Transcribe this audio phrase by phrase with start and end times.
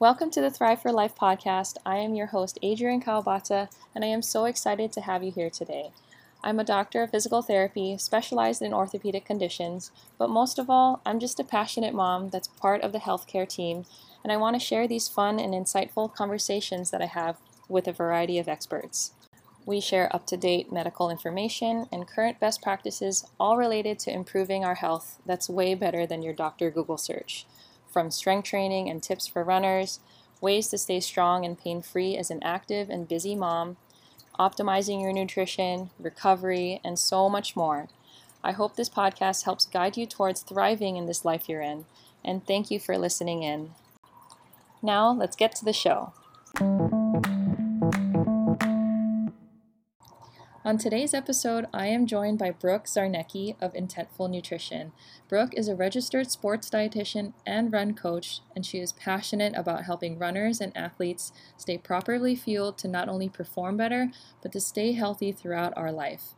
[0.00, 1.76] Welcome to the Thrive for Life podcast.
[1.86, 5.48] I am your host, Adrienne Kawabata, and I am so excited to have you here
[5.48, 5.92] today.
[6.42, 11.20] I'm a doctor of physical therapy, specialized in orthopedic conditions, but most of all, I'm
[11.20, 13.84] just a passionate mom that's part of the healthcare team,
[14.24, 17.36] and I want to share these fun and insightful conversations that I have
[17.68, 19.12] with a variety of experts.
[19.64, 24.64] We share up to date medical information and current best practices, all related to improving
[24.64, 27.46] our health that's way better than your doctor Google search
[27.94, 30.00] from strength training and tips for runners,
[30.40, 33.76] ways to stay strong and pain free as an active and busy mom,
[34.38, 37.88] optimizing your nutrition, recovery, and so much more.
[38.42, 41.86] I hope this podcast helps guide you towards thriving in this life you're in,
[42.24, 43.70] and thank you for listening in.
[44.82, 46.12] Now, let's get to the show.
[50.66, 54.92] On today's episode, I am joined by Brooke Czarnecki of Intentful Nutrition.
[55.28, 60.18] Brooke is a registered sports dietitian and run coach, and she is passionate about helping
[60.18, 65.32] runners and athletes stay properly fueled to not only perform better, but to stay healthy
[65.32, 66.34] throughout our life.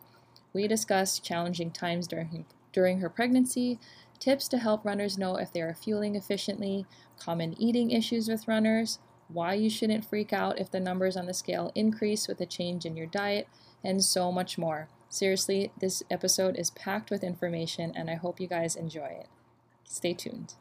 [0.53, 3.79] We discuss challenging times during, during her pregnancy,
[4.19, 6.85] tips to help runners know if they are fueling efficiently,
[7.17, 11.35] common eating issues with runners, why you shouldn't freak out if the numbers on the
[11.35, 13.49] scale increase with a change in your diet
[13.85, 14.89] and so much more.
[15.09, 19.29] Seriously, this episode is packed with information, and I hope you guys enjoy it.
[19.85, 20.55] Stay tuned.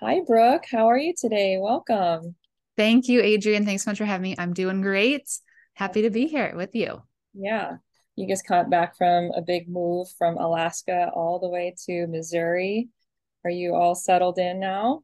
[0.00, 0.64] Hi, Brooke.
[0.70, 1.56] How are you today?
[1.58, 2.34] Welcome.
[2.76, 3.64] Thank you, Adrienne.
[3.64, 4.36] Thanks so much for having me.
[4.38, 5.30] I'm doing great.
[5.74, 7.02] Happy to be here with you.
[7.32, 7.76] Yeah.
[8.16, 12.88] You just got back from a big move from Alaska all the way to Missouri.
[13.44, 15.02] Are you all settled in now?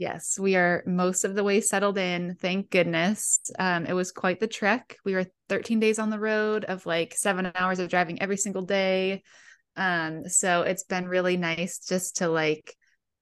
[0.00, 2.34] Yes, we are most of the way settled in.
[2.40, 3.38] Thank goodness.
[3.58, 4.96] Um, it was quite the trek.
[5.04, 8.62] We were 13 days on the road of like seven hours of driving every single
[8.62, 9.22] day.
[9.76, 12.74] Um, so it's been really nice just to like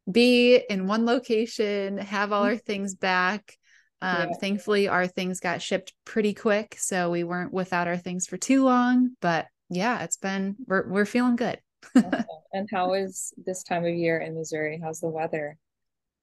[0.09, 2.51] be in one location, have all mm-hmm.
[2.51, 3.57] our things back.
[4.01, 4.37] Um, yeah.
[4.41, 8.63] Thankfully, our things got shipped pretty quick, so we weren't without our things for too
[8.63, 9.17] long.
[9.21, 11.59] But yeah, it's been we're we're feeling good.
[11.97, 12.25] awesome.
[12.53, 14.81] And how is this time of year in Missouri?
[14.81, 15.59] How's the weather?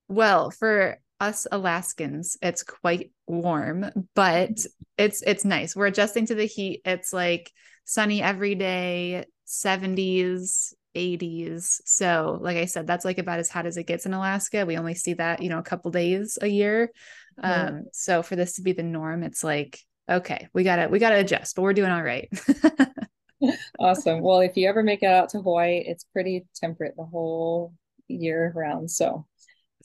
[0.07, 4.51] Well, for us Alaskans, it's quite warm, but
[4.97, 5.75] it's it's nice.
[5.75, 6.81] We're adjusting to the heat.
[6.85, 7.51] It's like
[7.85, 11.81] sunny every day, 70s, 80s.
[11.85, 14.65] So, like I said, that's like about as hot as it gets in Alaska.
[14.65, 16.91] We only see that, you know, a couple days a year.
[17.41, 19.79] Um, so for this to be the norm, it's like,
[20.09, 22.29] okay, we gotta we gotta adjust, but we're doing all right.
[23.79, 24.21] awesome.
[24.21, 27.73] Well, if you ever make it out to Hawaii, it's pretty temperate the whole
[28.07, 28.89] year round.
[28.89, 29.25] So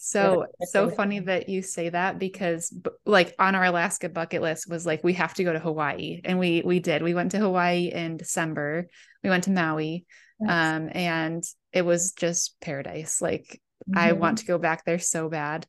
[0.02, 2.74] so so funny that you say that because
[3.04, 6.38] like on our Alaska bucket list was like we have to go to Hawaii and
[6.38, 7.02] we we did.
[7.02, 8.88] We went to Hawaii in December.
[9.22, 10.06] We went to Maui.
[10.40, 10.50] Nice.
[10.50, 11.44] Um and
[11.74, 13.20] it was just paradise.
[13.20, 13.60] Like
[13.90, 13.98] mm-hmm.
[13.98, 15.66] I want to go back there so bad.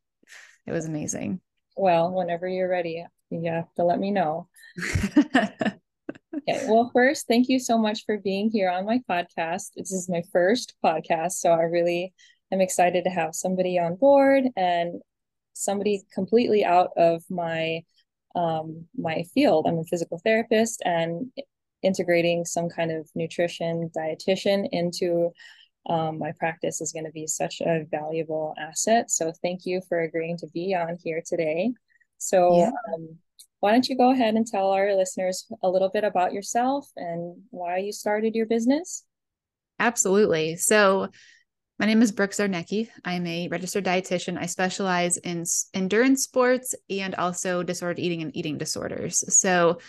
[0.66, 1.42] It was amazing.
[1.76, 4.48] Well, whenever you're ready, you have to let me know.
[5.36, 6.66] okay.
[6.70, 9.72] Well, first, thank you so much for being here on my podcast.
[9.76, 12.14] This is my first podcast, so I really
[12.52, 15.02] I'm excited to have somebody on board and
[15.54, 17.84] somebody completely out of my
[18.36, 19.68] um, my field.
[19.68, 21.32] I'm a physical therapist and
[21.84, 25.32] integrating some kind of nutrition dietitian into
[25.90, 29.10] um, my practice is going to be such a valuable asset.
[29.10, 31.72] So thank you for agreeing to be on here today.
[32.20, 32.72] So yeah.
[32.94, 33.18] um,
[33.62, 37.36] why don't you go ahead and tell our listeners a little bit about yourself and
[37.50, 39.04] why you started your business?
[39.80, 40.56] Absolutely.
[40.56, 41.10] So
[41.82, 42.90] my name is Brooke Czarnecki.
[43.04, 44.38] I'm a registered dietitian.
[44.38, 49.24] I specialize in endurance sports and also disordered eating and eating disorders.
[49.36, 49.80] So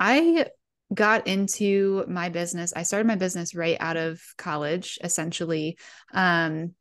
[0.00, 0.46] I
[0.94, 2.72] got into my business.
[2.74, 5.76] I started my business right out of college, essentially.
[6.14, 6.72] Um,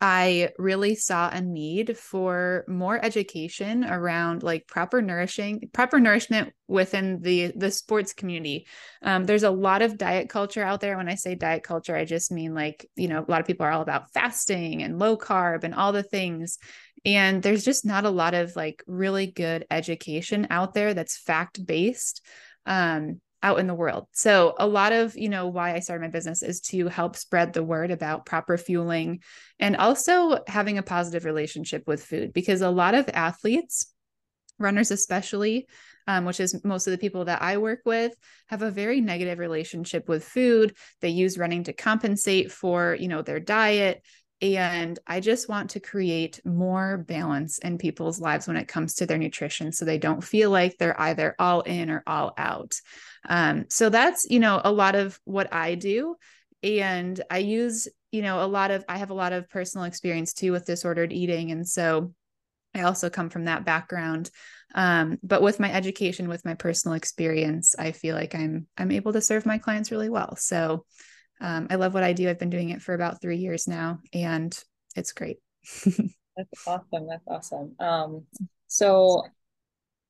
[0.00, 7.20] I really saw a need for more education around like proper nourishing, proper nourishment within
[7.20, 8.68] the the sports community.
[9.02, 10.96] Um, there's a lot of diet culture out there.
[10.96, 13.66] When I say diet culture, I just mean like you know a lot of people
[13.66, 16.58] are all about fasting and low carb and all the things.
[17.04, 21.64] And there's just not a lot of like really good education out there that's fact
[21.64, 22.24] based.
[22.66, 24.06] Um, out in the world.
[24.12, 27.52] So a lot of, you know, why I started my business is to help spread
[27.52, 29.20] the word about proper fueling
[29.60, 33.92] and also having a positive relationship with food because a lot of athletes,
[34.58, 35.68] runners especially,
[36.08, 38.12] um, which is most of the people that I work with,
[38.48, 40.74] have a very negative relationship with food.
[41.00, 44.02] They use running to compensate for, you know, their diet.
[44.40, 49.06] And I just want to create more balance in people's lives when it comes to
[49.06, 52.80] their nutrition so they don't feel like they're either all in or all out.
[53.28, 56.16] Um, so that's, you know, a lot of what I do.
[56.62, 60.32] And I use, you know, a lot of, I have a lot of personal experience
[60.32, 61.50] too with disordered eating.
[61.50, 62.14] And so
[62.74, 64.30] I also come from that background.
[64.74, 69.14] Um, but with my education, with my personal experience, I feel like I'm I'm able
[69.14, 70.36] to serve my clients really well.
[70.36, 70.84] So
[71.40, 72.28] um, I love what I do.
[72.28, 74.56] I've been doing it for about three years now, and
[74.96, 75.38] it's great.
[75.84, 77.06] That's awesome.
[77.08, 77.74] That's awesome.
[77.80, 78.24] Um,
[78.68, 79.24] so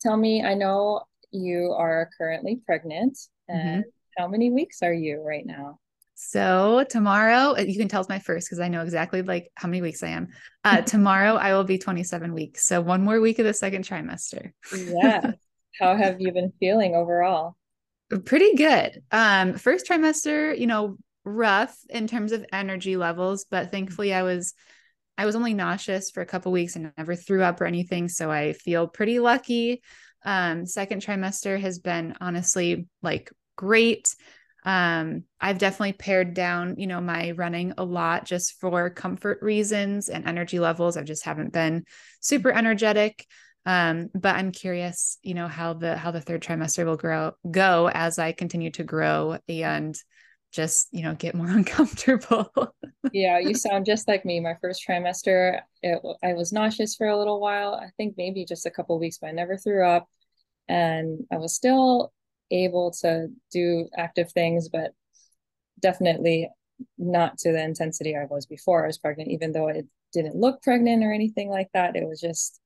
[0.01, 3.91] tell me, I know you are currently pregnant, and mm-hmm.
[4.17, 5.79] how many weeks are you right now?
[6.21, 9.69] So tomorrow, uh, you can tell it's my first because I know exactly like how
[9.69, 10.29] many weeks I am.
[10.65, 12.67] Uh, tomorrow, I will be 27 weeks.
[12.67, 14.51] So one more week of the second trimester.
[14.75, 15.33] yeah.
[15.81, 17.55] How have you been feeling overall?
[18.25, 19.01] Pretty good.
[19.13, 20.97] Um, first trimester, you know,
[21.29, 24.55] rough in terms of energy levels, but thankfully I was
[25.17, 28.09] I was only nauseous for a couple weeks and never threw up or anything.
[28.09, 29.83] So I feel pretty lucky.
[30.25, 34.15] Um, second trimester has been honestly like great.
[34.65, 40.09] Um, I've definitely pared down, you know, my running a lot just for comfort reasons
[40.09, 40.97] and energy levels.
[40.97, 41.85] I just haven't been
[42.21, 43.27] super energetic.
[43.67, 47.91] Um, but I'm curious, you know, how the how the third trimester will grow go
[47.93, 49.99] as I continue to grow and
[50.53, 52.51] just, you know, get more uncomfortable.
[53.13, 54.41] yeah, you sound just like me.
[54.41, 57.75] My first trimester, it, I was nauseous for a little while.
[57.75, 60.09] I think maybe just a couple weeks, but I never threw up.
[60.69, 62.13] And I was still
[62.51, 64.93] able to do active things, but
[65.81, 66.49] definitely
[66.97, 70.63] not to the intensity I was before I was pregnant, even though it didn't look
[70.63, 71.97] pregnant or anything like that.
[71.97, 72.61] It was just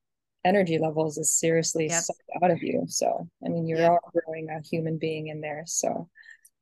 [0.45, 2.03] energy levels is seriously yep.
[2.03, 2.85] sucked out of you.
[2.89, 3.91] So, I mean, you're yep.
[3.91, 5.63] all growing a human being in there.
[5.67, 6.09] So,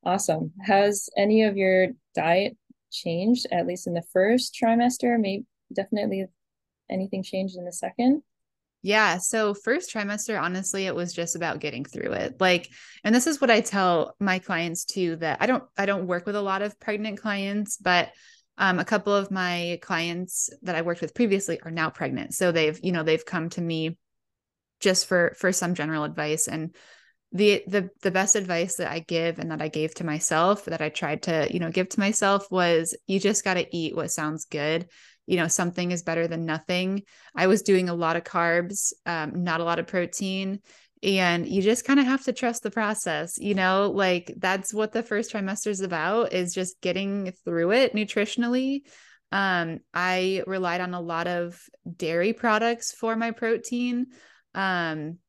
[0.03, 0.53] awesome.
[0.61, 2.57] Has any of your diet
[2.91, 5.19] changed, at least in the first trimester?
[5.19, 6.25] Maybe definitely
[6.89, 8.23] anything changed in the second?
[8.83, 9.17] Yeah.
[9.19, 12.41] So, first trimester, honestly, it was just about getting through it.
[12.41, 12.69] Like,
[13.03, 16.25] and this is what I tell my clients too that I don't, I don't work
[16.25, 18.09] with a lot of pregnant clients, but
[18.57, 22.33] um, a couple of my clients that I worked with previously are now pregnant.
[22.33, 23.97] So they've, you know, they've come to me
[24.79, 26.75] just for for some general advice and
[27.31, 30.81] the the the best advice that I give and that I gave to myself that
[30.81, 34.11] I tried to you know give to myself was you just got to eat what
[34.11, 34.87] sounds good.
[35.27, 37.03] You know something is better than nothing.
[37.35, 40.59] I was doing a lot of carbs um, not a lot of protein
[41.03, 43.91] and you just kind of have to trust the process you know?
[43.93, 48.81] Like that's what the first trimester is about is just getting through it nutritionally.
[49.33, 51.57] Um, i relied on a lot of
[51.95, 54.07] dairy products for my protein.
[54.53, 55.19] Um,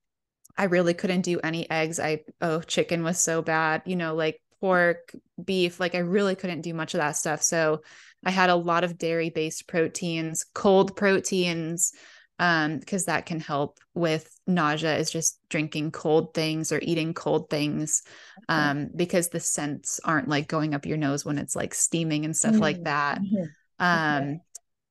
[0.57, 4.41] i really couldn't do any eggs i oh chicken was so bad you know like
[4.61, 7.81] pork beef like i really couldn't do much of that stuff so
[8.25, 11.93] I had a lot of dairy based proteins, cold proteins,
[12.39, 17.51] um, because that can help with nausea is just drinking cold things or eating cold
[17.51, 18.03] things.
[18.49, 22.37] Um, because the scents aren't like going up your nose when it's like steaming and
[22.37, 22.63] stuff mm-hmm.
[22.63, 23.21] like that.
[23.21, 23.45] Mm-hmm.
[23.79, 24.41] Um, okay.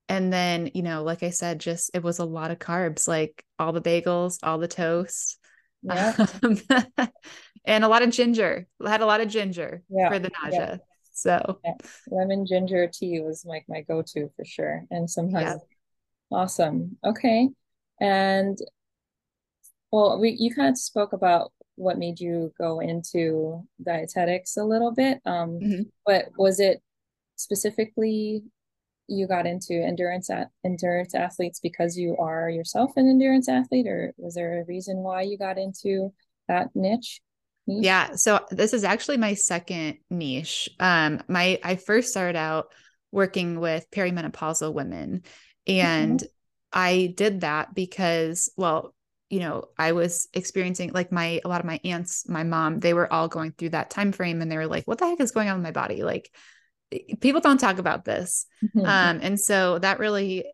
[0.10, 3.44] and then, you know, like I said, just it was a lot of carbs, like
[3.58, 5.38] all the bagels, all the toast.
[5.83, 6.13] Yeah.
[6.44, 6.57] Um,
[7.66, 8.68] and a lot of ginger.
[8.86, 10.10] Had a lot of ginger yeah.
[10.10, 10.60] for the nausea.
[10.60, 10.78] Yeah.
[11.13, 11.74] So yeah.
[12.07, 14.86] lemon ginger tea was like my go-to for sure.
[14.89, 15.62] And sometimes
[16.31, 16.98] awesome.
[17.06, 17.50] Okay.
[18.00, 18.57] And
[19.92, 24.92] well, we you kind of spoke about what made you go into dietetics a little
[24.92, 25.19] bit.
[25.25, 25.81] Um, mm-hmm.
[26.06, 26.81] but was it
[27.36, 28.44] specifically
[29.12, 34.13] you got into endurance at endurance athletes because you are yourself an endurance athlete, or
[34.18, 36.13] was there a reason why you got into
[36.48, 37.22] that niche?
[37.68, 37.84] niche?
[37.84, 38.15] Yeah.
[38.15, 40.70] So this is actually my second niche.
[40.80, 42.68] Um, my I first started out
[43.12, 45.24] working with perimenopausal women,
[45.68, 46.27] and mm-hmm.
[46.72, 48.96] I did that because, well,
[49.30, 52.94] you know, I was experiencing like my a lot of my aunts, my mom, they
[52.94, 55.32] were all going through that time frame, and they were like, "What the heck is
[55.32, 56.32] going on with my body?" Like,
[57.19, 58.86] people don't talk about this, mm-hmm.
[58.86, 60.45] um, and so that really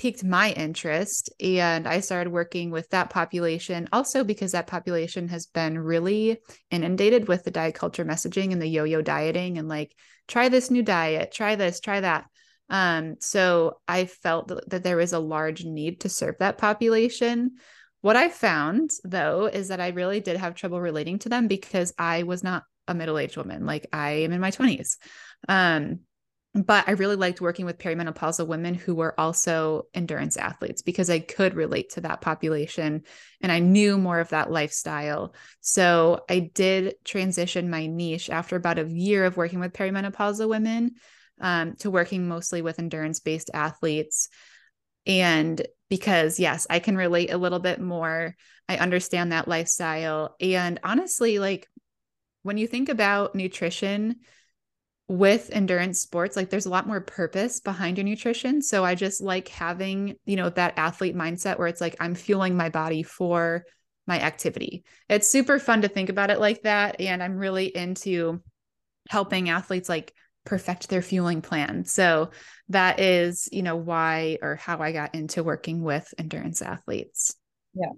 [0.00, 5.44] piqued my interest and I started working with that population also because that population has
[5.44, 6.38] been really
[6.70, 9.94] inundated with the diet culture messaging and the yo-yo dieting and like
[10.26, 12.24] try this new diet, try this, try that.
[12.70, 17.56] Um, so I felt that there was a large need to serve that population.
[18.00, 21.92] What I found though is that I really did have trouble relating to them because
[21.98, 23.66] I was not a middle-aged woman.
[23.66, 24.96] Like I am in my 20s.
[25.48, 26.00] Um,
[26.52, 31.20] but I really liked working with perimenopausal women who were also endurance athletes because I
[31.20, 33.04] could relate to that population
[33.40, 35.32] and I knew more of that lifestyle.
[35.60, 40.96] So I did transition my niche after about a year of working with perimenopausal women
[41.40, 44.28] um, to working mostly with endurance based athletes.
[45.06, 48.34] And because, yes, I can relate a little bit more.
[48.68, 50.34] I understand that lifestyle.
[50.40, 51.68] And honestly, like
[52.42, 54.16] when you think about nutrition,
[55.10, 58.62] with endurance sports, like there's a lot more purpose behind your nutrition.
[58.62, 62.56] So I just like having, you know, that athlete mindset where it's like I'm fueling
[62.56, 63.64] my body for
[64.06, 64.84] my activity.
[65.08, 67.00] It's super fun to think about it like that.
[67.00, 68.40] And I'm really into
[69.08, 70.14] helping athletes like
[70.44, 71.84] perfect their fueling plan.
[71.86, 72.30] So
[72.68, 77.34] that is, you know, why or how I got into working with endurance athletes.
[77.74, 77.90] Yeah.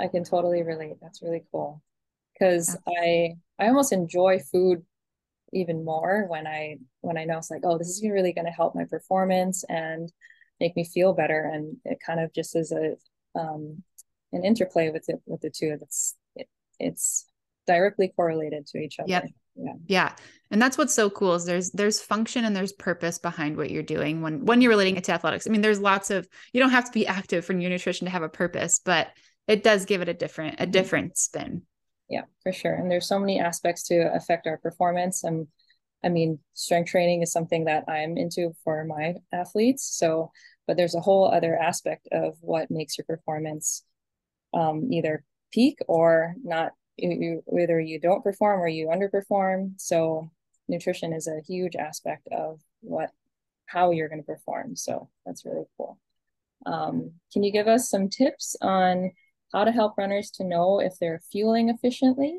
[0.00, 0.94] I can totally relate.
[1.02, 1.82] That's really cool.
[2.40, 3.00] Cuz yeah.
[3.00, 4.84] I I almost enjoy food
[5.52, 8.50] even more when I when I know it's like, oh, this is really going to
[8.50, 10.10] help my performance and
[10.60, 11.50] make me feel better.
[11.52, 12.96] And it kind of just is a
[13.38, 13.82] um,
[14.32, 15.76] an interplay with it with the two.
[15.78, 17.26] That's it, it's
[17.66, 19.08] directly correlated to each other.
[19.08, 19.24] Yep.
[19.54, 19.72] Yeah.
[19.86, 20.12] Yeah.
[20.50, 23.82] And that's what's so cool is there's there's function and there's purpose behind what you're
[23.82, 25.46] doing when when you're relating it to athletics.
[25.46, 28.10] I mean, there's lots of you don't have to be active for your nutrition to
[28.10, 29.08] have a purpose, but
[29.46, 30.70] it does give it a different a mm-hmm.
[30.70, 31.62] different spin
[32.12, 32.74] yeah for sure.
[32.74, 35.24] And there's so many aspects to affect our performance.
[35.24, 35.48] And
[36.04, 39.84] i mean strength training is something that i'm into for my athletes.
[39.98, 40.30] So
[40.66, 43.84] but there's a whole other aspect of what makes your performance
[44.54, 49.74] um, either peak or not you, whether you don't perform or you underperform.
[49.78, 50.30] So
[50.68, 53.10] nutrition is a huge aspect of what
[53.66, 54.76] how you're going to perform.
[54.76, 55.98] So that's really cool.
[56.66, 59.12] Um, can you give us some tips on
[59.52, 62.38] how to help runners to know if they're fueling efficiently.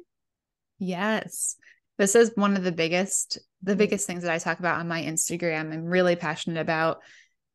[0.80, 1.56] Yes.
[1.98, 3.80] This is one of the biggest the mm-hmm.
[3.80, 5.72] biggest things that I talk about on my Instagram.
[5.72, 7.02] I'm really passionate about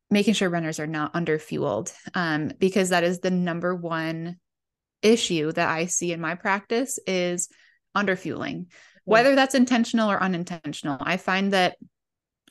[0.09, 4.37] making sure runners are not underfueled um, because that is the number one
[5.01, 7.49] issue that I see in my practice is
[7.95, 8.67] underfueling.
[9.05, 10.97] Whether that's intentional or unintentional.
[10.99, 11.77] I find that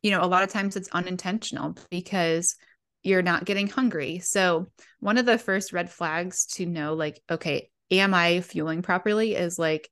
[0.03, 2.57] you know a lot of times it's unintentional because
[3.03, 4.19] you're not getting hungry.
[4.19, 4.67] So,
[5.01, 9.59] one of the first red flags to know, like, okay, am I fueling properly is
[9.59, 9.91] like,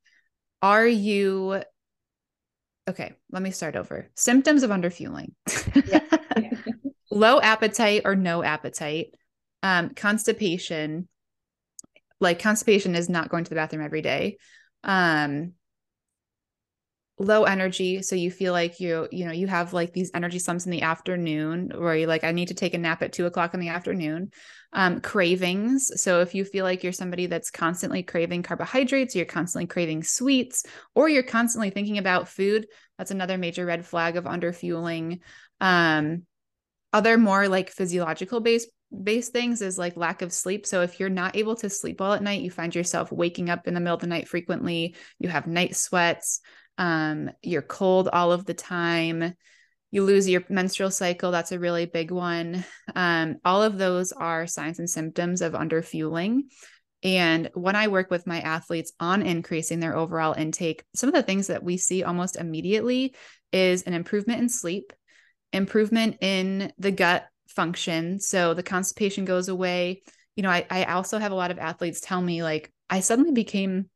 [0.63, 1.63] are you
[2.89, 3.15] okay?
[3.31, 4.11] Let me start over.
[4.15, 5.33] Symptoms of underfueling
[7.11, 9.15] low appetite or no appetite,
[9.63, 11.09] um, constipation.
[12.19, 14.39] Like, constipation is not going to the bathroom every day.
[14.83, 15.53] Um,
[17.19, 20.67] low energy so you feel like you you know you have like these energy slumps
[20.67, 23.55] in the afternoon where you're like i need to take a nap at two o'clock
[23.55, 24.31] in the afternoon
[24.75, 29.67] um, cravings so if you feel like you're somebody that's constantly craving carbohydrates you're constantly
[29.67, 32.67] craving sweets or you're constantly thinking about food
[32.99, 35.21] that's another major red flag of underfueling
[35.61, 36.23] um,
[36.93, 38.69] other more like physiological based
[39.03, 40.67] based things is like lack of sleep.
[40.67, 43.67] So if you're not able to sleep well at night, you find yourself waking up
[43.67, 46.41] in the middle of the night frequently, you have night sweats,
[46.79, 49.35] um, you're cold all of the time,
[49.91, 51.31] you lose your menstrual cycle.
[51.31, 52.65] That's a really big one.
[52.95, 56.43] Um, all of those are signs and symptoms of underfueling.
[57.03, 61.23] And when I work with my athletes on increasing their overall intake, some of the
[61.23, 63.15] things that we see almost immediately
[63.53, 64.93] is an improvement in sleep,
[65.53, 68.19] improvement in the gut function.
[68.19, 70.03] So the constipation goes away.
[70.35, 73.33] You know, I, I also have a lot of athletes tell me, like, I suddenly
[73.33, 73.89] became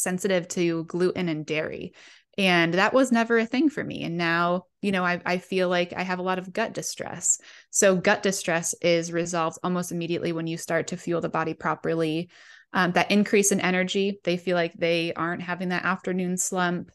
[0.00, 1.92] sensitive to gluten and dairy.
[2.38, 4.04] And that was never a thing for me.
[4.04, 7.38] And now, you know, I, I feel like I have a lot of gut distress.
[7.70, 12.30] So, gut distress is resolved almost immediately when you start to fuel the body properly.
[12.72, 16.90] Um, that increase in energy, they feel like they aren't having that afternoon slump.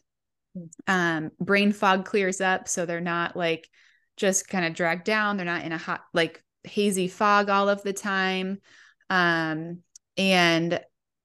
[0.86, 2.66] Um, brain fog clears up.
[2.66, 3.68] So they're not like
[4.16, 5.36] just kind of dragged down.
[5.36, 8.58] They're not in a hot, like hazy fog all of the time.
[9.10, 9.80] Um,
[10.16, 10.80] and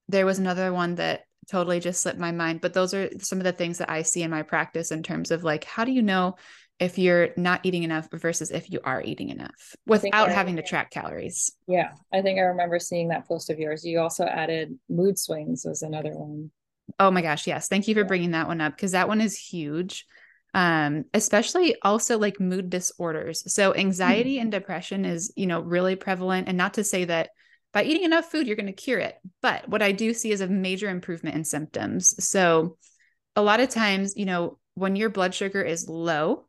[0.08, 2.60] there was another one that totally just slipped my mind.
[2.60, 5.30] But those are some of the things that I see in my practice in terms
[5.30, 6.36] of like, how do you know
[6.78, 10.62] if you're not eating enough versus if you are eating enough without I, having to
[10.62, 11.52] track calories?
[11.66, 13.84] Yeah, I think I remember seeing that post of yours.
[13.84, 16.50] You also added mood swings was another one.
[16.98, 17.68] Oh my gosh, yes.
[17.68, 20.06] Thank you for bringing that one up because that one is huge.
[20.54, 23.50] Um, especially also like mood disorders.
[23.52, 24.42] So anxiety mm-hmm.
[24.42, 27.30] and depression is, you know, really prevalent and not to say that
[27.72, 29.16] by eating enough food, you're going to cure it.
[29.40, 32.14] But what I do see is a major improvement in symptoms.
[32.24, 32.76] So,
[33.34, 36.46] a lot of times, you know, when your blood sugar is low,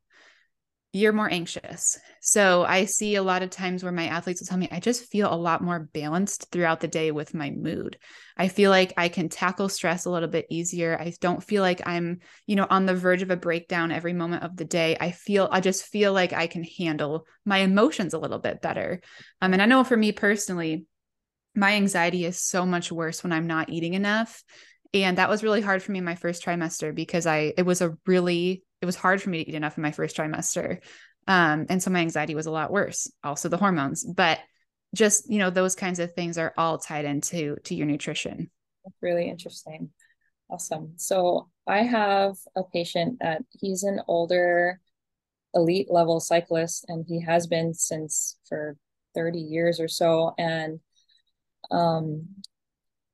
[0.92, 1.98] you're more anxious.
[2.22, 5.06] So, I see a lot of times where my athletes will tell me, I just
[5.06, 7.98] feel a lot more balanced throughout the day with my mood.
[8.36, 11.00] I feel like I can tackle stress a little bit easier.
[11.00, 14.44] I don't feel like I'm, you know, on the verge of a breakdown every moment
[14.44, 14.98] of the day.
[15.00, 19.00] I feel, I just feel like I can handle my emotions a little bit better.
[19.42, 20.86] Um, and I know for me personally,
[21.56, 24.44] my anxiety is so much worse when I'm not eating enough.
[24.94, 27.82] And that was really hard for me in my first trimester because I it was
[27.82, 30.80] a really it was hard for me to eat enough in my first trimester.
[31.28, 33.10] Um, and so my anxiety was a lot worse.
[33.24, 34.40] Also the hormones, but
[34.94, 38.52] just you know those kinds of things are all tied into to your nutrition.
[38.84, 39.90] That's really interesting.
[40.50, 40.94] Awesome.
[40.98, 44.80] So I have a patient that he's an older
[45.56, 48.76] elite level cyclist and he has been since for
[49.16, 50.80] 30 years or so and
[51.72, 52.28] um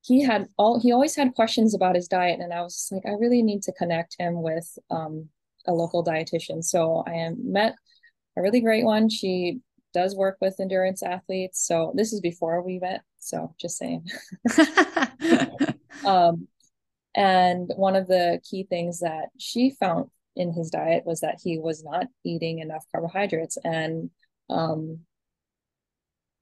[0.02, 3.12] he had all he always had questions about his diet and i was like i
[3.20, 5.30] really need to connect him with um
[5.68, 6.64] a local dietitian.
[6.64, 7.76] So i met
[8.38, 9.10] a really great one.
[9.10, 9.60] She
[9.94, 11.66] does work with endurance athletes.
[11.66, 14.06] So this is before we met so just saying.
[16.06, 16.48] Um
[17.14, 21.60] and one of the key things that she found in his diet was that he
[21.60, 23.58] was not eating enough carbohydrates.
[23.64, 24.10] And
[24.50, 25.00] um,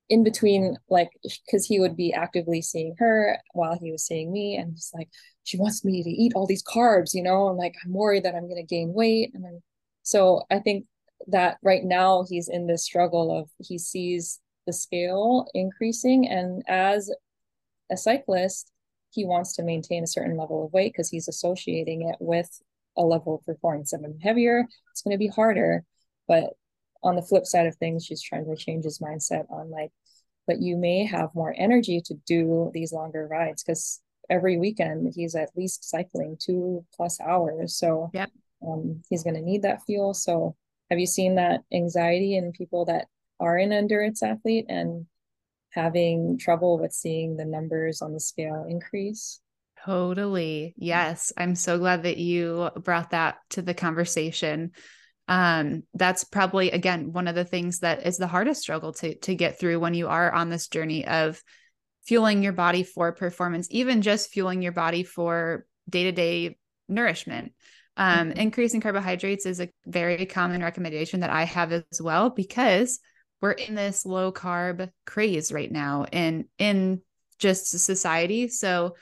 [0.09, 1.09] in between like
[1.45, 5.09] because he would be actively seeing her while he was seeing me and he's like
[5.43, 8.35] she wants me to eat all these carbs you know and like i'm worried that
[8.35, 9.61] i'm going to gain weight and then
[10.03, 10.85] so i think
[11.27, 17.11] that right now he's in this struggle of he sees the scale increasing and as
[17.91, 18.71] a cyclist
[19.11, 22.61] he wants to maintain a certain level of weight because he's associating it with
[22.97, 23.93] a level of performance.
[23.93, 25.83] If I'm heavier, it's going to be harder.
[26.27, 26.53] But
[27.07, 29.91] on the flip side of things, she's trying to change his mindset on like,
[30.45, 35.35] but you may have more energy to do these longer rides because every weekend he's
[35.35, 37.77] at least cycling two plus hours.
[37.77, 38.29] So yep.
[38.65, 40.13] um, he's going to need that fuel.
[40.13, 40.55] So
[40.89, 43.07] have you seen that anxiety in people that
[43.39, 45.05] are an endurance athlete and
[45.69, 49.39] having trouble with seeing the numbers on the scale increase?
[49.85, 50.73] Totally.
[50.77, 51.31] Yes.
[51.37, 54.71] I'm so glad that you brought that to the conversation.
[55.27, 59.35] Um, that's probably again one of the things that is the hardest struggle to to
[59.35, 61.41] get through when you are on this journey of
[62.05, 66.57] fueling your body for performance, even just fueling your body for day-to-day
[66.87, 67.53] nourishment.
[67.97, 68.39] Um, mm-hmm.
[68.39, 72.99] increasing carbohydrates is a very common recommendation that I have as well because
[73.41, 77.01] we're in this low carb craze right now and in
[77.39, 78.47] just society.
[78.47, 78.95] So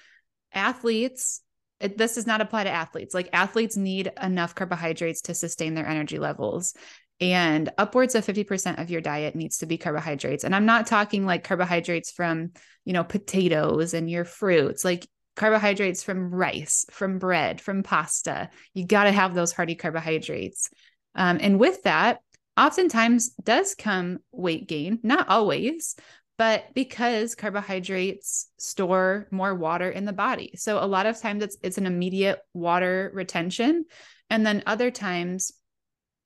[0.53, 1.41] athletes
[1.79, 3.13] it, this does not apply to athletes.
[3.13, 6.74] Like athletes need enough carbohydrates to sustain their energy levels.
[7.22, 10.44] And upwards of 50% of your diet needs to be carbohydrates.
[10.44, 12.51] And i'm not talking like carbohydrates from
[12.84, 18.49] you know potatoes and your fruits like carbohydrates from rice from bread from pasta.
[18.73, 20.69] You got to have those hearty carbohydrates.
[21.13, 22.19] Um, and with that
[22.58, 25.95] oftentimes does come weight gain not always
[26.38, 30.52] but because carbohydrates store more water in the body.
[30.56, 33.86] So a lot of times it's it's an immediate water retention
[34.30, 35.52] and then other times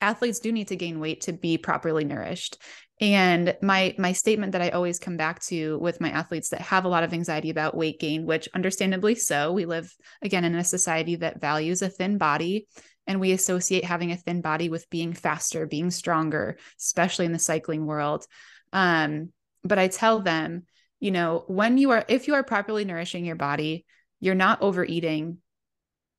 [0.00, 2.56] athletes do need to gain weight to be properly nourished.
[3.00, 6.84] And my my statement that I always come back to with my athletes that have
[6.84, 10.64] a lot of anxiety about weight gain, which understandably so, we live again in a
[10.64, 12.66] society that values a thin body
[13.06, 17.38] and we associate having a thin body with being faster, being stronger, especially in the
[17.38, 18.26] cycling world.
[18.72, 19.32] Um,
[19.64, 20.64] but I tell them,
[20.98, 23.86] you know, when you are, if you are properly nourishing your body,
[24.20, 25.38] you're not overeating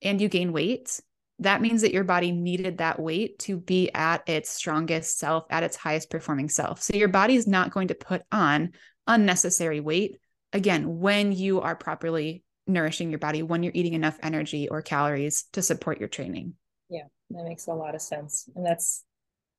[0.02, 1.00] and you gain weight,
[1.38, 5.62] that means that your body needed that weight to be at its strongest self, at
[5.62, 6.82] its highest performing self.
[6.82, 8.72] So your body is not going to put on
[9.06, 10.18] unnecessary weight
[10.52, 15.44] again when you are properly nourishing your body, when you're eating enough energy or calories
[15.52, 16.54] to support your training.
[16.88, 18.48] Yeah, that makes a lot of sense.
[18.54, 19.04] And that's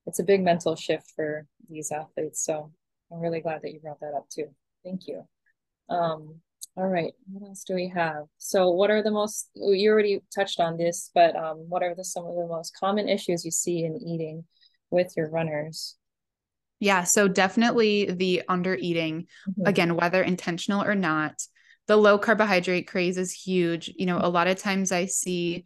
[0.06, 2.44] it's a big mental shift for these athletes.
[2.44, 2.72] So
[3.14, 4.48] I'm really glad that you brought that up too.
[4.84, 5.28] Thank you.
[5.90, 6.42] Um,
[6.76, 8.24] all right, what else do we have?
[8.40, 12.04] So what are the most, you already touched on this, but um, what are the,
[12.04, 14.46] some of the most common issues you see in eating
[14.90, 15.96] with your runners?
[16.80, 19.68] Yeah, so definitely the under eating, mm-hmm.
[19.68, 21.36] again, whether intentional or not.
[21.88, 23.94] The low carbohydrate craze is huge.
[23.96, 25.66] You know, a lot of times I see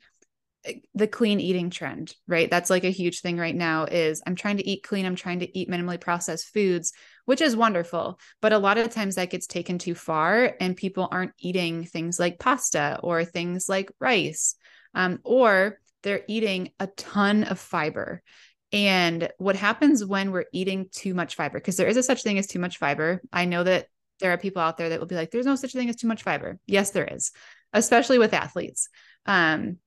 [0.94, 2.50] the clean eating trend, right?
[2.50, 5.40] That's like a huge thing right now is I'm trying to eat clean, I'm trying
[5.40, 6.92] to eat minimally processed foods,
[7.28, 11.10] which is wonderful, but a lot of times that gets taken too far and people
[11.12, 14.56] aren't eating things like pasta or things like rice.
[14.96, 18.24] Um, or they're eating a ton of fiber.
[18.72, 22.38] And what happens when we're eating too much fiber because there is a such thing
[22.38, 23.22] as too much fiber.
[23.34, 23.88] I know that
[24.22, 26.08] there are people out there that will be like there's no such thing as too
[26.08, 26.60] much fiber.
[26.66, 27.34] Yes, there is.
[27.74, 28.88] Especially with athletes.
[29.26, 29.80] Um,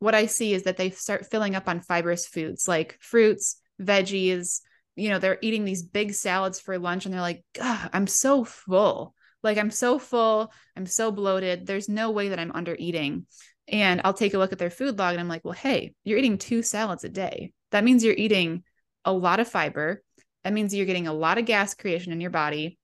[0.00, 4.62] what I see is that they start filling up on fibrous foods like fruits, veggies.
[4.98, 9.14] You know, they're eating these big salads for lunch and they're like, I'm so full.
[9.42, 10.52] Like, I'm so full.
[10.76, 11.66] I'm so bloated.
[11.66, 13.26] There's no way that I'm under eating.
[13.68, 16.18] And I'll take a look at their food log and I'm like, well, hey, you're
[16.18, 17.52] eating two salads a day.
[17.70, 18.64] That means you're eating
[19.04, 20.02] a lot of fiber.
[20.42, 22.78] That means you're getting a lot of gas creation in your body.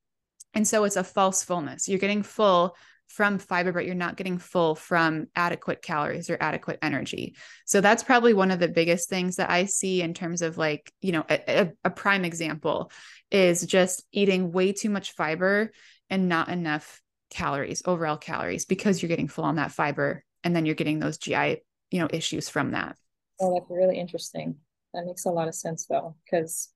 [0.53, 1.89] And so it's a false fullness.
[1.89, 2.77] You're getting full
[3.15, 7.37] from fiber, but you're not getting full from adequate calories or adequate energy.
[7.65, 10.93] So that's probably one of the biggest things that I see in terms of like,
[11.01, 12.91] you know, a, a prime example
[13.31, 15.71] is just eating way too much fiber
[16.11, 17.01] and not enough
[17.31, 21.19] calories, overall calories, because you're getting full on that fiber and then you're getting those
[21.19, 22.97] GI, you know, issues from that.
[23.41, 24.57] Oh, that's really interesting.
[24.93, 26.71] that makes a lot of sense though, because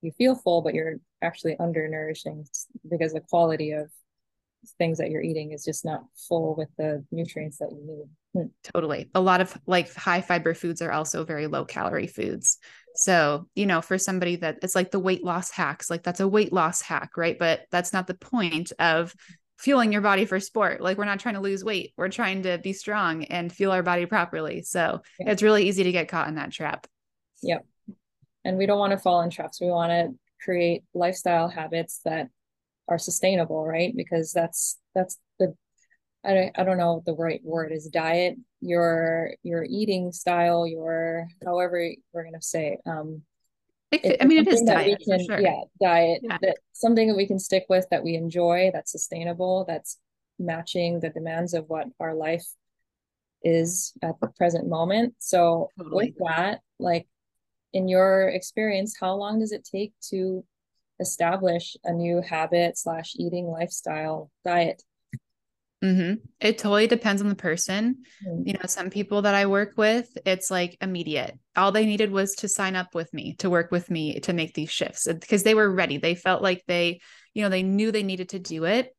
[0.00, 2.46] you feel full, but you're actually undernourishing
[2.88, 3.90] because the quality of
[4.78, 8.42] things that you're eating is just not full with the nutrients that you need.
[8.42, 8.48] Hmm.
[8.62, 9.10] Totally.
[9.14, 12.58] A lot of like high fiber foods are also very low calorie foods.
[12.94, 16.28] So, you know, for somebody that it's like the weight loss hacks, like that's a
[16.28, 17.38] weight loss hack, right?
[17.38, 19.14] But that's not the point of
[19.58, 20.80] fueling your body for sport.
[20.80, 21.92] Like we're not trying to lose weight.
[21.96, 24.62] We're trying to be strong and fuel our body properly.
[24.62, 25.30] So yeah.
[25.30, 26.86] it's really easy to get caught in that trap.
[27.42, 27.66] Yep.
[28.44, 29.60] And we don't want to fall in traps.
[29.60, 32.28] We want to create lifestyle habits that
[32.88, 33.92] are sustainable, right?
[33.96, 35.54] Because that's that's the
[36.24, 41.28] I don't, I don't know the right word is diet, your your eating style, your
[41.44, 42.78] however we're gonna say.
[42.86, 43.22] Um
[43.92, 45.00] it, I mean it is diet.
[45.06, 45.40] Can, sure.
[45.40, 46.20] Yeah, diet.
[46.22, 46.38] Yeah.
[46.42, 49.98] That something that we can stick with that we enjoy, that's sustainable, that's
[50.38, 52.44] matching the demands of what our life
[53.42, 55.14] is at the present moment.
[55.18, 56.06] So totally.
[56.06, 57.06] with that, like
[57.72, 60.44] in your experience, how long does it take to
[61.00, 64.82] establish a new habit slash eating lifestyle diet?
[65.84, 66.14] Mm-hmm.
[66.40, 68.02] It totally depends on the person.
[68.26, 68.48] Mm-hmm.
[68.48, 71.38] You know, some people that I work with, it's like immediate.
[71.54, 74.54] All they needed was to sign up with me, to work with me to make
[74.54, 75.98] these shifts because they were ready.
[75.98, 77.00] They felt like they,
[77.34, 78.96] you know, they knew they needed to do it.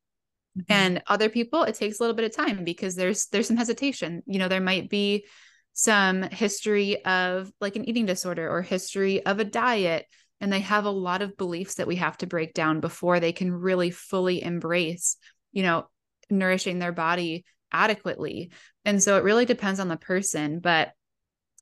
[0.57, 0.71] Mm-hmm.
[0.71, 4.21] And other people, it takes a little bit of time because there's there's some hesitation.
[4.25, 5.25] You know, there might be
[5.73, 10.05] some history of like an eating disorder or history of a diet
[10.39, 13.31] and they have a lot of beliefs that we have to break down before they
[13.31, 15.17] can really fully embrace
[15.51, 15.87] you know
[16.29, 18.51] nourishing their body adequately
[18.85, 20.93] and so it really depends on the person but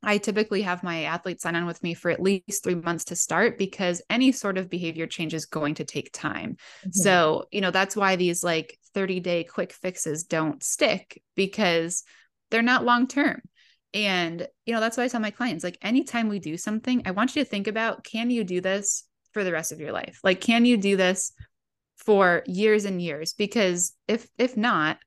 [0.03, 3.15] I typically have my athletes sign on with me for at least three months to
[3.15, 6.57] start because any sort of behavior change is going to take time.
[6.81, 6.89] Mm-hmm.
[6.91, 12.03] So, you know, that's why these like 30 day quick fixes don't stick because
[12.51, 13.41] they're not long term.
[13.95, 17.11] And, you know, that's why I tell my clients like, anytime we do something, I
[17.11, 20.19] want you to think about can you do this for the rest of your life?
[20.21, 21.31] Like, can you do this
[21.95, 23.33] for years and years?
[23.33, 24.99] Because if, if not,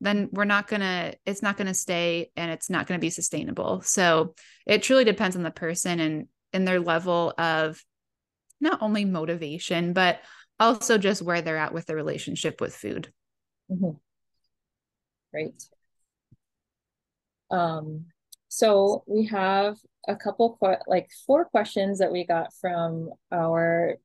[0.00, 3.04] then we're not going to, it's not going to stay and it's not going to
[3.04, 3.80] be sustainable.
[3.82, 7.82] So it truly depends on the person and, and their level of
[8.60, 10.20] not only motivation, but
[10.60, 13.12] also just where they're at with the relationship with food.
[13.70, 13.96] Mm-hmm.
[17.50, 18.06] Um,
[18.56, 19.76] so we have
[20.08, 23.96] a couple, like four questions that we got from our,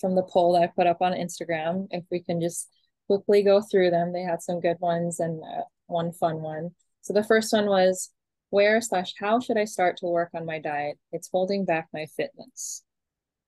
[0.00, 1.86] from the poll that I put up on Instagram.
[1.92, 2.68] If we can just
[3.06, 4.12] quickly go through them.
[4.12, 6.70] They had some good ones and uh, one fun one.
[7.02, 8.10] So the first one was,
[8.50, 10.98] where slash how should I start to work on my diet?
[11.12, 12.82] It's holding back my fitness.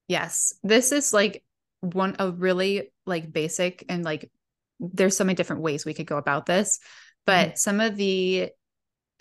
[0.06, 1.42] Yes, this is like
[1.80, 4.30] one a really like basic and like
[4.78, 6.78] there's so many different ways we could go about this,
[7.26, 7.56] but mm-hmm.
[7.56, 8.50] some of the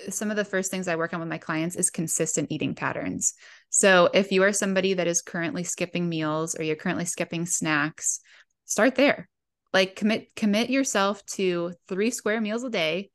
[0.10, 3.34] some of the first things I work on with my clients is consistent eating patterns.
[3.70, 8.20] So if you are somebody that is currently skipping meals or you're currently skipping snacks,
[8.66, 9.30] start there.
[9.74, 13.10] Like commit commit yourself to 3 square meals a day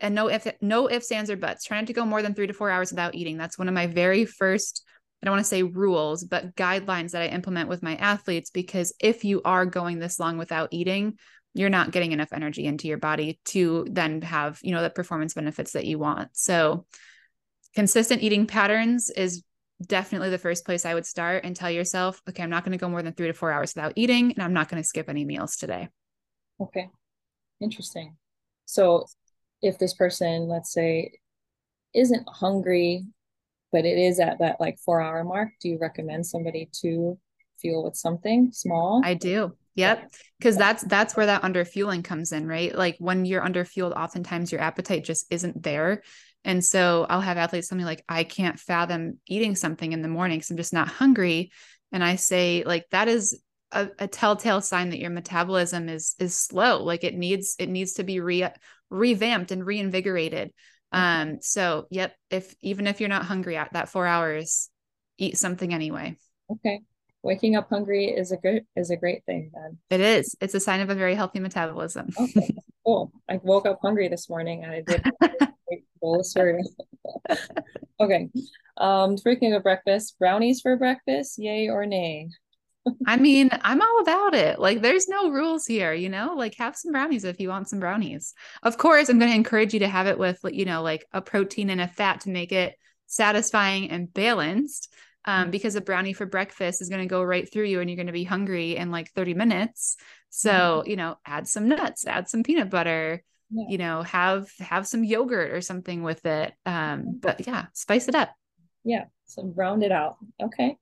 [0.00, 1.64] and no if no ifs ands or buts.
[1.64, 3.36] Try not to go more than 3 to 4 hours without eating.
[3.36, 4.82] That's one of my very first
[5.22, 8.94] I don't want to say rules, but guidelines that I implement with my athletes because
[9.00, 11.18] if you are going this long without eating,
[11.54, 15.34] you're not getting enough energy into your body to then have you know the performance
[15.34, 16.30] benefits that you want.
[16.32, 16.86] So
[17.74, 19.42] consistent eating patterns is
[19.86, 22.78] definitely the first place i would start and tell yourself okay i'm not going to
[22.78, 25.08] go more than three to four hours without eating and i'm not going to skip
[25.08, 25.88] any meals today.
[26.60, 26.90] Okay.
[27.60, 28.16] Interesting.
[28.66, 29.06] So
[29.62, 31.12] if this person let's say
[31.94, 33.06] isn't hungry
[33.72, 37.18] but it is at that like four hour mark do you recommend somebody to
[37.60, 40.12] fuel with something small i do Yep.
[40.42, 42.74] Cause that's that's where that underfueling comes in, right?
[42.74, 46.02] Like when you're underfueled, oftentimes your appetite just isn't there.
[46.44, 50.08] And so I'll have athletes tell me like, I can't fathom eating something in the
[50.08, 51.52] morning because I'm just not hungry.
[51.92, 53.40] And I say, like, that is
[53.72, 56.82] a, a, telltale sign that your metabolism is is slow.
[56.82, 58.48] Like it needs it needs to be re
[58.88, 60.52] revamped and reinvigorated.
[60.92, 64.70] Um, so yep, if even if you're not hungry at that four hours,
[65.18, 66.16] eat something anyway.
[66.50, 66.80] Okay
[67.22, 69.78] waking up hungry is a good is a great thing then.
[69.90, 70.36] It is.
[70.40, 72.08] It's a sign of a very healthy metabolism.
[72.18, 72.54] Okay
[72.84, 73.12] cool.
[73.28, 75.48] I woke up hungry this morning and i did a
[76.00, 76.64] bowl of cereal
[78.00, 78.28] okay
[78.78, 82.28] um speaking of breakfast brownies for breakfast yay or nay?
[83.06, 84.58] I mean, I'm all about it.
[84.58, 87.78] Like, there's no rules here, you know, like have some brownies if you want some
[87.78, 88.32] brownies.
[88.62, 91.20] Of course, I'm going to encourage you to have it with, you know, like a
[91.20, 92.74] protein and a fat to make it
[93.06, 94.90] satisfying and balanced
[95.24, 95.50] um, mm-hmm.
[95.50, 98.06] because a brownie for breakfast is going to go right through you and you're going
[98.06, 99.96] to be hungry in like 30 minutes.
[100.30, 100.90] So, mm-hmm.
[100.90, 103.64] you know, add some nuts, add some peanut butter, yeah.
[103.68, 106.52] you know, have have some yogurt or something with it.
[106.64, 108.30] Um, but yeah, spice it up.
[108.84, 109.04] Yeah.
[109.26, 110.16] So round it out.
[110.42, 110.76] Okay.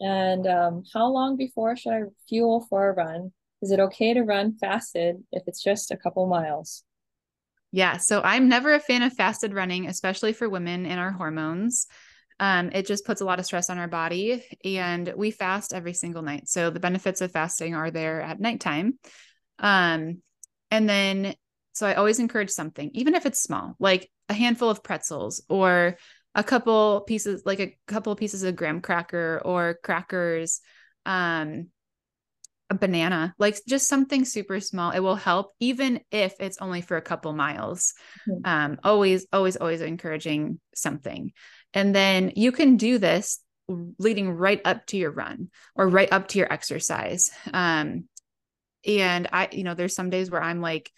[0.00, 3.32] And um, how long before should I fuel for a run?
[3.62, 6.82] Is it okay to run fasted if it's just a couple miles?
[7.72, 7.98] Yeah.
[7.98, 11.86] So I'm never a fan of fasted running, especially for women and our hormones.
[12.40, 15.92] Um, it just puts a lot of stress on our body, and we fast every
[15.92, 16.48] single night.
[16.48, 18.98] So the benefits of fasting are there at nighttime.
[19.58, 20.22] Um,
[20.70, 21.34] and then,
[21.74, 25.98] so I always encourage something, even if it's small, like a handful of pretzels or
[26.34, 30.60] a couple pieces, like a couple pieces of graham cracker or crackers,
[31.04, 31.68] um,
[32.70, 34.92] a banana, like just something super small.
[34.92, 37.92] It will help, even if it's only for a couple miles.
[38.28, 38.40] Mm-hmm.
[38.44, 41.32] Um, always, always, always encouraging something.
[41.74, 43.40] And then you can do this
[43.98, 47.30] leading right up to your run or right up to your exercise.
[47.52, 48.08] Um,
[48.86, 50.90] and I, you know, there's some days where I'm like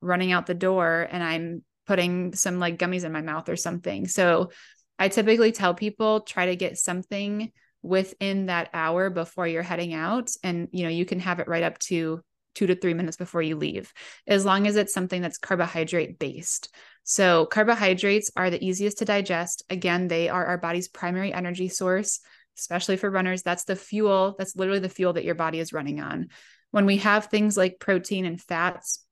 [0.00, 4.08] running out the door and I'm putting some like gummies in my mouth or something.
[4.08, 4.50] So
[4.98, 10.30] I typically tell people try to get something within that hour before you're heading out
[10.44, 12.20] and you know you can have it right up to
[12.54, 13.92] 2 to 3 minutes before you leave
[14.26, 19.62] as long as it's something that's carbohydrate based so carbohydrates are the easiest to digest
[19.70, 22.20] again they are our body's primary energy source
[22.58, 26.00] especially for runners that's the fuel that's literally the fuel that your body is running
[26.00, 26.28] on
[26.70, 29.04] when we have things like protein and fats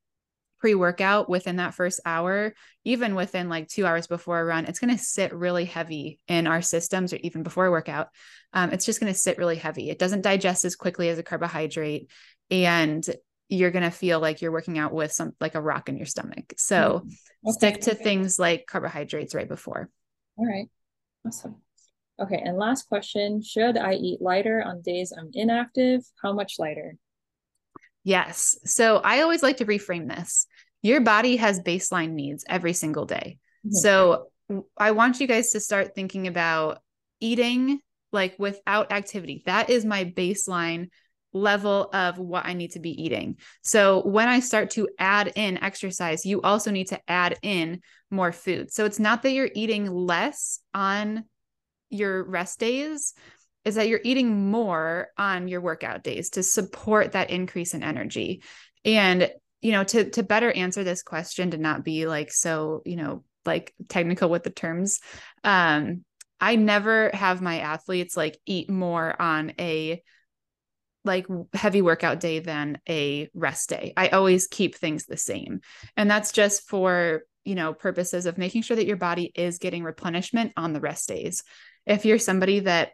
[0.58, 4.80] pre workout within that first hour, even within like two hours before a run, it's
[4.80, 8.08] going to sit really heavy in our systems or even before a workout.
[8.52, 9.90] Um, it's just going to sit really heavy.
[9.90, 12.10] It doesn't digest as quickly as a carbohydrate.
[12.50, 13.04] And
[13.48, 16.06] you're going to feel like you're working out with some like a rock in your
[16.06, 16.54] stomach.
[16.56, 17.48] So mm-hmm.
[17.48, 17.52] okay.
[17.52, 19.88] stick to things like carbohydrates right before.
[20.36, 20.68] All right.
[21.26, 21.56] Awesome.
[22.20, 22.40] Okay.
[22.44, 26.02] And last question Should I eat lighter on days I'm inactive?
[26.22, 26.96] How much lighter?
[28.04, 28.58] Yes.
[28.64, 30.46] So I always like to reframe this.
[30.82, 33.38] Your body has baseline needs every single day.
[33.66, 33.74] Mm-hmm.
[33.74, 34.28] So
[34.76, 36.78] I want you guys to start thinking about
[37.20, 37.80] eating
[38.12, 39.42] like without activity.
[39.46, 40.88] That is my baseline
[41.40, 43.36] level of what I need to be eating.
[43.62, 48.32] So when I start to add in exercise, you also need to add in more
[48.32, 48.72] food.
[48.72, 51.24] So it's not that you're eating less on
[51.90, 53.14] your rest days,
[53.64, 58.42] is that you're eating more on your workout days to support that increase in energy.
[58.84, 62.96] And you know, to to better answer this question to not be like so, you
[62.96, 65.00] know, like technical with the terms.
[65.42, 66.04] Um
[66.40, 70.02] I never have my athletes like eat more on a
[71.04, 73.92] like heavy workout day than a rest day.
[73.96, 75.60] I always keep things the same.
[75.96, 79.84] And that's just for, you know, purposes of making sure that your body is getting
[79.84, 81.44] replenishment on the rest days.
[81.86, 82.90] If you're somebody that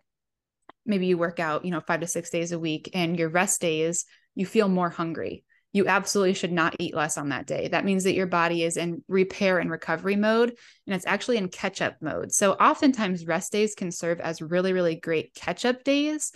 [0.86, 3.60] maybe you work out, you know, five to six days a week and your rest
[3.60, 5.44] days, you feel more hungry.
[5.72, 7.66] You absolutely should not eat less on that day.
[7.66, 10.50] That means that your body is in repair and recovery mode,
[10.86, 12.30] and it's actually in catch up mode.
[12.30, 16.30] So, oftentimes, rest days can serve as really, really great catch up days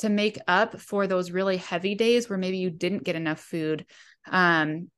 [0.00, 3.86] to make up for those really heavy days where maybe you didn't get enough food
[4.30, 4.90] um,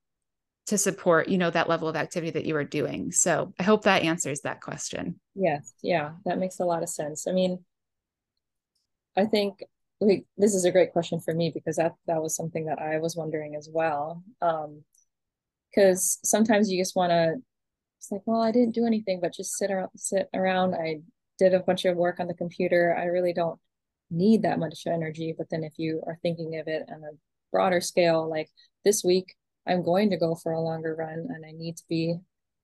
[0.67, 3.13] to support, you know, that level of activity that you were doing.
[3.13, 5.21] So, I hope that answers that question.
[5.35, 5.75] Yes.
[5.83, 6.13] Yeah.
[6.25, 7.27] That makes a lot of sense.
[7.27, 7.65] I mean,
[9.17, 9.65] I think
[10.01, 12.99] we, this is a great question for me because that that was something that I
[12.99, 14.23] was wondering as well.
[14.41, 14.83] Um,
[15.71, 17.37] because sometimes you just want to,
[17.99, 20.75] it's like, well, I didn't do anything, but just sit around, sit around.
[20.75, 21.01] I
[21.39, 22.95] did a bunch of work on the computer.
[22.97, 23.59] I really don't
[24.13, 25.35] need that much energy.
[25.37, 27.17] But then if you are thinking of it on a
[27.51, 28.51] broader scale, like
[28.85, 29.35] this week,
[29.67, 32.17] I'm going to go for a longer run, and I need to be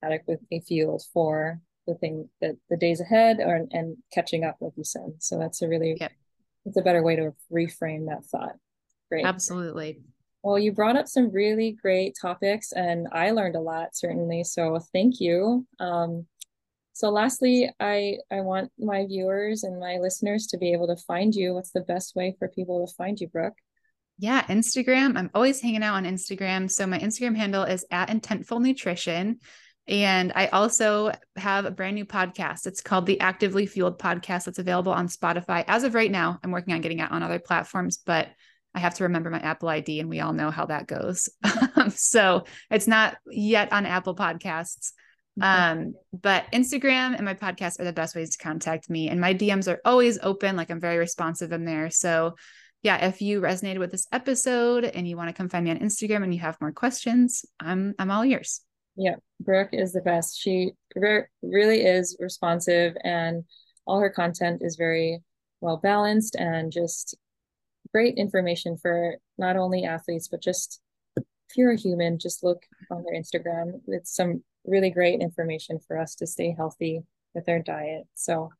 [0.03, 4.85] adequately fueled for the thing that the days ahead or and catching up, like you
[4.85, 5.15] said.
[5.19, 6.13] So that's a really yep
[6.69, 8.55] it's a better way to reframe that thought.
[9.11, 9.25] Great.
[9.25, 10.01] Absolutely.
[10.43, 14.45] Well, you brought up some really great topics, and I learned a lot certainly.
[14.45, 15.67] So thank you.
[15.81, 16.27] Um,
[16.99, 21.33] so lastly, I I want my viewers and my listeners to be able to find
[21.33, 21.55] you.
[21.55, 23.55] What's the best way for people to find you, Brooke?
[24.19, 25.17] Yeah, Instagram.
[25.17, 26.69] I'm always hanging out on Instagram.
[26.69, 29.39] So my Instagram handle is at Intentful Nutrition.
[29.87, 32.67] And I also have a brand new podcast.
[32.67, 34.47] It's called the Actively Fueled Podcast.
[34.47, 35.63] That's available on Spotify.
[35.69, 38.27] As of right now, I'm working on getting it on other platforms, but
[38.75, 41.29] I have to remember my Apple ID, and we all know how that goes.
[41.95, 44.95] so it's not yet on Apple Podcasts.
[45.43, 49.09] Um, but Instagram and my podcast are the best ways to contact me.
[49.09, 50.57] And my DMs are always open.
[50.57, 51.91] Like I'm very responsive in there.
[51.91, 52.35] So
[52.83, 55.79] yeah, if you resonated with this episode and you want to come find me on
[55.79, 58.61] Instagram and you have more questions, I'm I'm all yours.
[58.97, 60.41] Yeah, Brooke is the best.
[60.41, 60.73] She
[61.43, 63.45] really is responsive, and
[63.87, 65.21] all her content is very
[65.61, 67.17] well balanced and just
[67.93, 70.81] great information for not only athletes but just
[71.17, 73.81] if you're a human, just look on her Instagram.
[73.89, 77.03] It's some really great information for us to stay healthy
[77.35, 78.05] with our diet.
[78.15, 78.51] So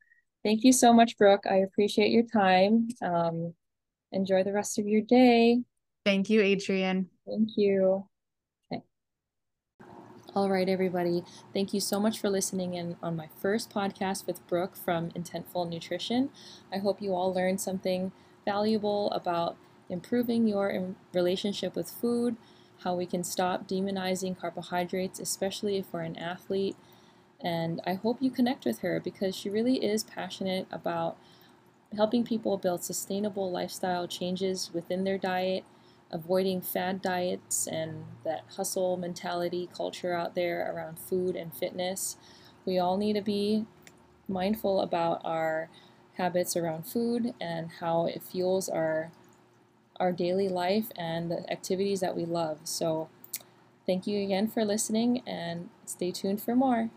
[0.45, 1.45] Thank you so much, Brooke.
[1.51, 2.89] I appreciate your time.
[3.03, 3.55] Um,
[4.13, 5.63] enjoy the rest of your day.
[6.05, 7.09] Thank you, Adrienne.
[7.27, 8.07] Thank you.
[8.73, 8.83] Okay.
[10.35, 11.25] All right, everybody.
[11.53, 15.69] Thank you so much for listening in on my first podcast with Brooke from Intentful
[15.69, 16.31] Nutrition.
[16.73, 18.13] I hope you all learned something
[18.45, 19.57] valuable about
[19.91, 22.37] improving your relationship with food,
[22.85, 26.77] how we can stop demonizing carbohydrates, especially if we're an athlete.
[27.41, 31.17] And I hope you connect with her because she really is passionate about
[31.97, 35.65] helping people build sustainable lifestyle changes within their diet,
[36.11, 42.17] avoiding fad diets and that hustle mentality culture out there around food and fitness.
[42.65, 43.67] We all need to be
[44.29, 45.71] mindful about our
[46.15, 49.11] habits around food and how it fuels our
[50.01, 52.59] our daily life and the activities that we love.
[52.65, 53.09] So
[53.87, 56.91] thank you again for listening and stay tuned for more.